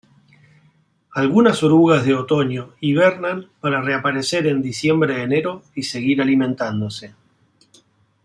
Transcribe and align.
Algunas 1.13 1.61
orugas 1.61 2.03
de 2.05 2.15
otoño 2.15 2.73
hibernan 2.79 3.49
para 3.59 3.81
reaparecer 3.83 4.47
en 4.47 4.63
diciembre-enero 4.63 5.61
y 5.75 5.83
seguir 5.83 6.23
alimentándose. 6.23 7.13